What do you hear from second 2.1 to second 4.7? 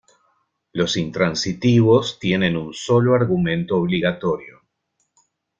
tienen un solo argumento obligatorio.